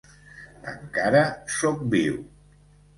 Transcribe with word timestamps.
Encara 0.71 1.23
sóc 1.59 1.87
viu. 1.95 2.21